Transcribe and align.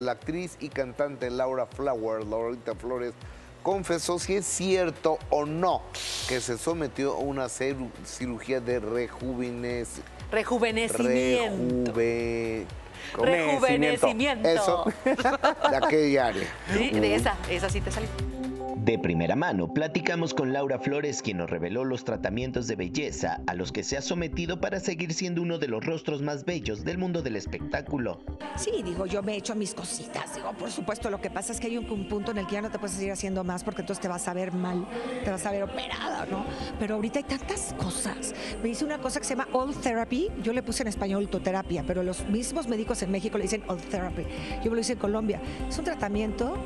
La 0.00 0.12
actriz 0.12 0.56
y 0.60 0.68
cantante 0.68 1.28
Laura 1.28 1.66
Flowers, 1.66 2.24
Laurita 2.24 2.76
Flores, 2.76 3.14
confesó 3.64 4.20
si 4.20 4.36
es 4.36 4.46
cierto 4.46 5.18
o 5.28 5.44
no 5.44 5.82
que 6.28 6.40
se 6.40 6.56
sometió 6.56 7.14
a 7.14 7.18
una 7.18 7.48
cirugía 7.48 8.60
de 8.60 8.78
rejuvenec... 8.78 9.88
rejuvenecimiento. 10.30 11.92
Rejuve... 11.94 12.66
Rejuvenecimiento. 13.16 14.48
Eso, 14.48 14.84
de 15.04 15.76
aquella 15.76 16.26
área. 16.28 16.46
Sí, 16.72 16.90
de 16.90 17.16
esa, 17.16 17.36
esa 17.50 17.68
sí 17.68 17.80
te 17.80 17.90
salió. 17.90 18.08
De 18.84 18.96
primera 18.96 19.34
mano, 19.34 19.74
platicamos 19.74 20.34
con 20.34 20.52
Laura 20.52 20.78
Flores, 20.78 21.20
quien 21.20 21.38
nos 21.38 21.50
reveló 21.50 21.84
los 21.84 22.04
tratamientos 22.04 22.68
de 22.68 22.76
belleza 22.76 23.40
a 23.48 23.54
los 23.54 23.72
que 23.72 23.82
se 23.82 23.96
ha 23.96 24.00
sometido 24.00 24.60
para 24.60 24.78
seguir 24.78 25.12
siendo 25.14 25.42
uno 25.42 25.58
de 25.58 25.66
los 25.66 25.84
rostros 25.84 26.22
más 26.22 26.44
bellos 26.44 26.84
del 26.84 26.96
mundo 26.96 27.20
del 27.20 27.34
espectáculo. 27.34 28.20
Sí, 28.56 28.70
digo, 28.84 29.06
yo 29.06 29.20
me 29.22 29.34
he 29.34 29.36
hecho 29.38 29.56
mis 29.56 29.74
cositas. 29.74 30.36
Digo, 30.36 30.52
por 30.52 30.70
supuesto, 30.70 31.10
lo 31.10 31.20
que 31.20 31.28
pasa 31.28 31.52
es 31.52 31.58
que 31.58 31.66
hay 31.66 31.76
un, 31.76 31.86
punto 32.08 32.30
en 32.30 32.38
el 32.38 32.46
que 32.46 32.54
ya 32.54 32.62
no 32.62 32.70
te 32.70 32.78
puedes 32.78 32.96
seguir 32.96 33.10
haciendo 33.10 33.42
más 33.42 33.64
porque 33.64 33.80
entonces 33.80 34.00
te 34.00 34.06
vas 34.06 34.28
a 34.28 34.32
ver 34.32 34.52
mal, 34.52 34.86
te 35.24 35.30
vas 35.30 35.44
a 35.44 35.50
ver 35.50 35.64
operada, 35.64 36.24
¿no? 36.26 36.46
Pero 36.78 36.94
ahorita 36.94 37.18
hay 37.18 37.24
tantas 37.24 37.74
cosas. 37.76 38.32
Me 38.62 38.68
hice 38.68 38.84
una 38.84 38.98
cosa 38.98 39.18
que 39.18 39.26
se 39.26 39.34
llama 39.34 39.48
All 39.52 39.74
Therapy. 39.74 40.28
Yo 40.42 40.52
le 40.52 40.62
puse 40.62 40.84
en 40.84 40.88
español 40.88 41.24
autoterapia, 41.24 41.82
pero 41.84 42.04
los 42.04 42.28
mismos 42.28 42.68
médicos 42.68 43.02
en 43.02 43.10
México 43.10 43.38
le 43.38 43.42
dicen 43.42 43.64
All 43.66 43.78
Therapy. 43.78 44.22
Yo 44.62 44.70
me 44.70 44.76
lo 44.76 44.80
hice 44.80 44.92
en 44.92 44.98
Colombia. 45.00 45.40
Es 45.68 45.76
un 45.78 45.84
tratamiento 45.84 46.56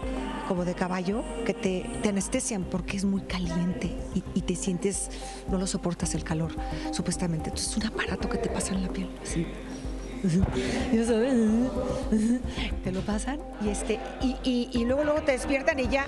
como 0.46 0.64
de 0.64 0.74
caballo 0.74 1.24
que 1.46 1.54
te, 1.54 1.84
te 2.02 2.08
anestesian 2.10 2.64
porque 2.64 2.96
es 2.96 3.04
muy 3.04 3.22
caliente 3.22 3.96
y, 4.34 4.42
te 4.42 4.56
sientes, 4.56 5.08
no 5.48 5.56
lo 5.58 5.66
soportas 5.66 6.14
el 6.14 6.24
calor, 6.24 6.52
supuestamente. 6.90 7.48
Entonces 7.50 7.70
es 7.70 7.76
un 7.78 7.86
aparato 7.86 8.28
que 8.28 8.38
te 8.38 8.50
pasa 8.50 8.74
en 8.74 8.82
la 8.82 8.88
piel. 8.88 9.08
Así. 9.22 9.46
Te 12.84 12.92
lo 12.92 13.00
pasan 13.00 13.40
y 13.60 13.70
este 13.70 13.98
y, 14.20 14.84
luego 14.84 15.02
luego 15.02 15.22
te 15.22 15.32
despiertan 15.32 15.80
y 15.80 15.88
ya 15.88 16.06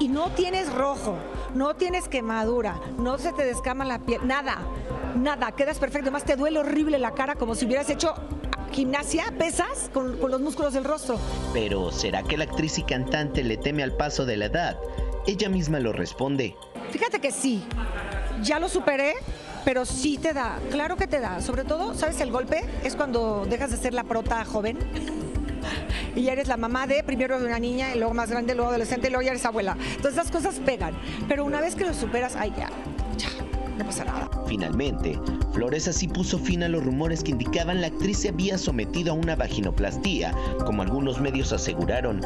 y 0.00 0.08
no 0.08 0.32
tienes 0.32 0.72
rojo, 0.72 1.16
no 1.54 1.76
tienes 1.76 2.08
quemadura, 2.08 2.80
no 2.98 3.16
se 3.16 3.32
te 3.32 3.44
descama 3.44 3.84
la 3.84 4.00
piel, 4.00 4.26
nada, 4.26 4.58
nada, 5.14 5.52
quedas 5.52 5.78
perfecto, 5.78 6.06
además 6.06 6.24
te 6.24 6.34
duele 6.34 6.58
horrible 6.58 6.98
la 6.98 7.12
cara 7.12 7.36
como 7.36 7.54
si 7.54 7.66
hubieras 7.66 7.88
hecho 7.90 8.16
gimnasia, 8.72 9.26
pesas 9.38 9.88
con 9.92 10.18
los 10.18 10.40
músculos 10.40 10.74
del 10.74 10.82
rostro. 10.82 11.16
Pero 11.52 11.92
¿será 11.92 12.24
que 12.24 12.36
la 12.36 12.42
actriz 12.44 12.76
y 12.78 12.82
cantante 12.82 13.44
le 13.44 13.56
teme 13.56 13.84
al 13.84 13.92
paso 13.92 14.26
de 14.26 14.36
la 14.36 14.46
edad? 14.46 14.76
Ella 15.26 15.48
misma 15.48 15.80
lo 15.80 15.92
responde. 15.92 16.54
Fíjate 16.90 17.18
que 17.18 17.30
sí, 17.30 17.64
ya 18.42 18.58
lo 18.58 18.68
superé, 18.68 19.14
pero 19.64 19.86
sí 19.86 20.18
te 20.18 20.32
da, 20.32 20.58
claro 20.70 20.96
que 20.96 21.06
te 21.06 21.20
da. 21.20 21.40
Sobre 21.40 21.64
todo, 21.64 21.94
¿sabes 21.94 22.20
el 22.20 22.30
golpe? 22.30 22.64
Es 22.82 22.94
cuando 22.94 23.46
dejas 23.48 23.70
de 23.70 23.78
ser 23.78 23.94
la 23.94 24.04
prota 24.04 24.44
joven 24.44 24.78
y 26.14 26.22
ya 26.22 26.32
eres 26.32 26.48
la 26.48 26.56
mamá 26.56 26.86
de 26.86 27.02
primero 27.02 27.40
de 27.40 27.46
una 27.46 27.58
niña 27.58 27.94
y 27.94 27.98
luego 27.98 28.14
más 28.14 28.30
grande, 28.30 28.54
luego 28.54 28.70
adolescente 28.70 29.08
y 29.08 29.10
luego 29.10 29.22
ya 29.22 29.30
eres 29.30 29.44
abuela. 29.44 29.76
Entonces 29.96 30.12
esas 30.12 30.30
cosas 30.30 30.60
pegan. 30.64 30.94
Pero 31.28 31.44
una 31.44 31.60
vez 31.60 31.74
que 31.74 31.84
lo 31.84 31.94
superas, 31.94 32.36
ay 32.36 32.52
ya, 32.56 32.68
ya, 33.16 33.28
no 33.78 33.84
pasa 33.84 34.04
nada. 34.04 34.30
Finalmente, 34.46 35.18
Flores 35.52 35.88
así 35.88 36.06
puso 36.06 36.38
fin 36.38 36.62
a 36.64 36.68
los 36.68 36.84
rumores 36.84 37.22
que 37.22 37.30
indicaban 37.30 37.80
la 37.80 37.86
actriz 37.86 38.18
se 38.18 38.28
había 38.28 38.58
sometido 38.58 39.12
a 39.12 39.16
una 39.16 39.36
vaginoplastía, 39.36 40.34
como 40.66 40.82
algunos 40.82 41.20
medios 41.20 41.52
aseguraron. 41.52 42.20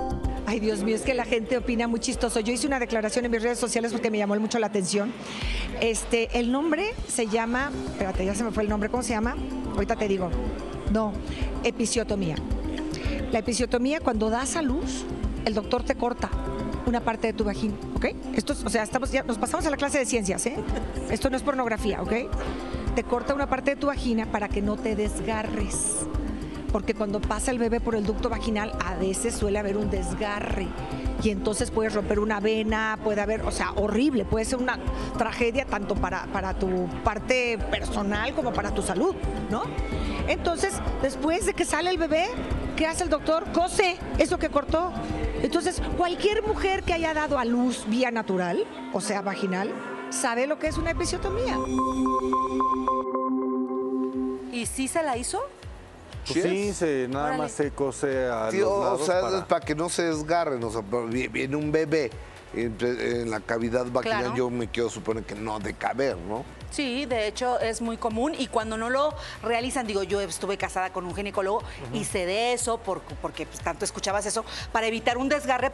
Ay, 0.48 0.60
Dios 0.60 0.82
mío, 0.82 0.96
es 0.96 1.02
que 1.02 1.12
la 1.12 1.26
gente 1.26 1.58
opina 1.58 1.86
muy 1.88 2.00
chistoso. 2.00 2.40
Yo 2.40 2.54
hice 2.54 2.66
una 2.66 2.78
declaración 2.78 3.22
en 3.26 3.30
mis 3.30 3.42
redes 3.42 3.58
sociales 3.58 3.92
porque 3.92 4.10
me 4.10 4.16
llamó 4.16 4.34
mucho 4.36 4.58
la 4.58 4.68
atención. 4.68 5.12
Este, 5.82 6.38
el 6.38 6.50
nombre 6.50 6.94
se 7.06 7.26
llama, 7.26 7.70
espérate, 7.90 8.24
ya 8.24 8.34
se 8.34 8.44
me 8.44 8.50
fue 8.50 8.62
el 8.62 8.70
nombre, 8.70 8.88
¿cómo 8.88 9.02
se 9.02 9.10
llama? 9.10 9.36
Ahorita 9.74 9.96
te 9.96 10.08
digo. 10.08 10.30
No, 10.90 11.12
episiotomía. 11.64 12.36
La 13.30 13.40
episiotomía, 13.40 14.00
cuando 14.00 14.30
das 14.30 14.56
a 14.56 14.62
luz, 14.62 15.04
el 15.44 15.52
doctor 15.52 15.82
te 15.82 15.96
corta 15.96 16.30
una 16.86 17.00
parte 17.00 17.26
de 17.26 17.34
tu 17.34 17.44
vagina, 17.44 17.74
¿ok? 17.96 18.06
Esto 18.34 18.54
es, 18.54 18.64
o 18.64 18.70
sea, 18.70 18.82
estamos 18.84 19.12
ya, 19.12 19.24
nos 19.24 19.36
pasamos 19.36 19.66
a 19.66 19.70
la 19.70 19.76
clase 19.76 19.98
de 19.98 20.06
ciencias, 20.06 20.46
¿eh? 20.46 20.56
Esto 21.10 21.28
no 21.28 21.36
es 21.36 21.42
pornografía, 21.42 22.00
¿ok? 22.00 22.12
Te 22.94 23.04
corta 23.04 23.34
una 23.34 23.50
parte 23.50 23.72
de 23.72 23.76
tu 23.76 23.88
vagina 23.88 24.24
para 24.32 24.48
que 24.48 24.62
no 24.62 24.78
te 24.78 24.96
desgarres 24.96 26.06
porque 26.72 26.94
cuando 26.94 27.20
pasa 27.20 27.50
el 27.50 27.58
bebé 27.58 27.80
por 27.80 27.94
el 27.94 28.04
ducto 28.04 28.28
vaginal 28.28 28.72
a 28.84 28.94
veces 28.94 29.34
suele 29.34 29.58
haber 29.58 29.76
un 29.76 29.90
desgarre 29.90 30.68
y 31.22 31.30
entonces 31.30 31.70
puedes 31.70 31.94
romper 31.94 32.20
una 32.20 32.38
vena, 32.40 32.98
puede 33.02 33.20
haber, 33.20 33.42
o 33.42 33.50
sea, 33.50 33.72
horrible, 33.72 34.24
puede 34.24 34.44
ser 34.44 34.58
una 34.58 34.78
tragedia 35.16 35.64
tanto 35.64 35.94
para, 35.96 36.26
para 36.26 36.54
tu 36.54 36.88
parte 37.02 37.58
personal 37.70 38.34
como 38.34 38.52
para 38.52 38.72
tu 38.72 38.82
salud, 38.82 39.16
¿no? 39.50 39.62
Entonces, 40.28 40.74
después 41.02 41.46
de 41.46 41.54
que 41.54 41.64
sale 41.64 41.90
el 41.90 41.98
bebé, 41.98 42.26
¿qué 42.76 42.86
hace 42.86 43.02
el 43.02 43.10
doctor? 43.10 43.44
Cose 43.52 43.96
eso 44.18 44.38
que 44.38 44.48
cortó. 44.48 44.92
Entonces, 45.42 45.82
cualquier 45.96 46.46
mujer 46.46 46.84
que 46.84 46.92
haya 46.92 47.14
dado 47.14 47.38
a 47.38 47.44
luz 47.44 47.84
vía 47.88 48.10
natural, 48.10 48.64
o 48.92 49.00
sea, 49.00 49.22
vaginal, 49.22 49.72
sabe 50.10 50.46
lo 50.46 50.58
que 50.58 50.68
es 50.68 50.78
una 50.78 50.90
episiotomía. 50.92 51.56
¿Y 54.52 54.66
si 54.66 54.86
se 54.86 55.02
la 55.02 55.16
hizo? 55.16 55.40
Pues 56.28 56.42
sí, 56.42 56.72
se, 56.74 57.08
nada 57.08 57.36
más 57.36 57.52
se 57.52 57.70
cose 57.70 58.26
a 58.26 58.50
los 58.50 59.00
O 59.00 59.04
sea, 59.04 59.46
para... 59.46 59.64
que 59.64 59.74
no 59.74 59.88
se 59.88 60.04
desgarren, 60.04 60.62
o 60.62 60.70
sea, 60.70 60.82
viene 61.10 61.56
un 61.56 61.72
bebé 61.72 62.10
en, 62.54 63.30
la 63.30 63.40
cavidad 63.40 63.86
vaginal, 63.86 64.34
yo 64.34 64.50
me 64.50 64.68
quiero 64.68 64.90
suponer 64.90 65.24
que 65.24 65.34
no 65.34 65.58
de 65.58 65.74
caber, 65.74 66.16
¿no? 66.16 66.44
Sí, 66.70 67.06
de 67.06 67.26
hecho 67.26 67.58
es 67.60 67.80
muy 67.80 67.96
común 67.96 68.34
y 68.38 68.46
cuando 68.48 68.76
no 68.76 68.90
lo 68.90 69.14
realizan, 69.42 69.86
digo, 69.86 70.02
yo 70.02 70.20
estuve 70.20 70.58
casada 70.58 70.92
con 70.92 71.06
un 71.06 71.14
ginecólogo 71.14 71.62
y 71.94 72.04
sé 72.04 72.26
de 72.26 72.52
eso 72.52 72.78
porque 72.78 73.46
pues, 73.46 73.60
tanto 73.60 73.84
escuchabas 73.84 74.26
eso, 74.26 74.44
para 74.70 74.86
evitar 74.86 75.16
un 75.16 75.28
desgarre 75.28 75.72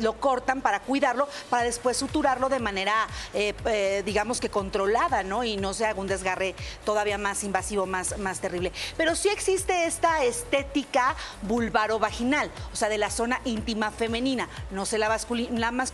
lo 0.00 0.14
cortan 0.14 0.60
para 0.60 0.80
cuidarlo, 0.80 1.28
para 1.50 1.62
después 1.62 1.96
suturarlo 1.96 2.48
de 2.48 2.58
manera, 2.58 3.06
eh, 3.32 3.54
eh, 3.66 4.02
digamos 4.04 4.40
que 4.40 4.48
controlada, 4.48 5.22
¿no? 5.22 5.44
Y 5.44 5.56
no 5.56 5.72
se 5.72 5.86
haga 5.86 6.00
un 6.00 6.08
desgarre 6.08 6.54
todavía 6.84 7.16
más 7.16 7.44
invasivo, 7.44 7.86
más, 7.86 8.18
más 8.18 8.40
terrible. 8.40 8.72
Pero 8.96 9.14
sí 9.14 9.28
existe 9.28 9.86
esta 9.86 10.24
estética 10.24 11.14
vulvaro-vaginal, 11.42 12.50
o 12.72 12.76
sea, 12.76 12.88
de 12.88 12.98
la 12.98 13.10
zona 13.10 13.40
íntima 13.44 13.90
femenina, 13.92 14.48
no 14.70 14.84
sé 14.84 14.98
la, 14.98 15.08
la 15.08 15.70
masculina, 15.70 15.87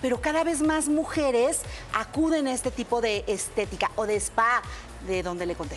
pero 0.00 0.20
cada 0.20 0.44
vez 0.44 0.62
más 0.62 0.88
mujeres 0.88 1.60
acuden 1.92 2.46
a 2.46 2.52
este 2.52 2.70
tipo 2.70 3.00
de 3.00 3.24
estética 3.26 3.90
o 3.96 4.06
de 4.06 4.16
spa 4.16 4.62
de 5.06 5.22
donde 5.22 5.46
le 5.46 5.54
conté. 5.54 5.76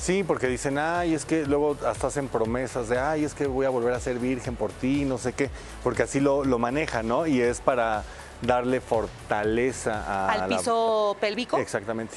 Sí, 0.00 0.22
porque 0.22 0.46
dicen, 0.46 0.78
ay, 0.78 1.14
es 1.14 1.24
que 1.24 1.44
luego 1.44 1.76
hasta 1.84 2.06
hacen 2.06 2.28
promesas 2.28 2.88
de, 2.88 2.98
ay, 2.98 3.24
es 3.24 3.34
que 3.34 3.46
voy 3.46 3.66
a 3.66 3.70
volver 3.70 3.92
a 3.94 4.00
ser 4.00 4.18
virgen 4.20 4.54
por 4.54 4.70
ti, 4.70 5.04
no 5.04 5.18
sé 5.18 5.32
qué, 5.32 5.50
porque 5.82 6.04
así 6.04 6.20
lo, 6.20 6.44
lo 6.44 6.60
manejan, 6.60 7.08
¿no? 7.08 7.26
Y 7.26 7.40
es 7.40 7.60
para 7.60 8.04
darle 8.40 8.80
fortaleza 8.80 10.04
a 10.06 10.32
¿Al 10.32 10.48
piso 10.48 11.16
pélvico? 11.20 11.58
Exactamente. 11.58 12.14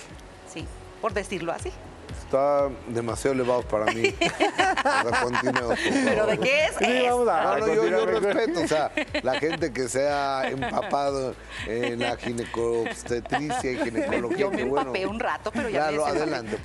Sí, 0.53 0.67
por 1.01 1.13
decirlo 1.13 1.51
así 1.51 1.71
está 2.31 2.69
demasiado 2.87 3.35
elevado 3.35 3.61
para 3.63 3.91
mí. 3.91 4.03
¿Pero 6.05 6.25
de 6.25 6.37
qué 6.37 6.65
es? 6.65 6.75
Sí, 6.77 7.03
vamos 7.09 7.27
a, 7.27 7.59
yo, 7.59 7.87
yo, 7.87 8.05
respeto, 8.05 8.61
o 8.61 8.67
sea, 8.67 8.91
la 9.21 9.37
gente 9.37 9.73
que 9.73 9.89
se 9.89 10.07
ha 10.07 10.47
empapado 10.47 11.35
en 11.67 11.99
la 11.99 12.15
ginecobstetricia 12.15 13.71
y 13.71 13.77
ginecología. 13.77 14.37
Yo 14.41 14.49
me 14.49 14.61
empapé 14.61 15.05
un 15.05 15.19
rato, 15.19 15.51
pero 15.51 15.69
ya 15.69 15.89
Claro, 15.89 16.05
adelante. 16.05 16.57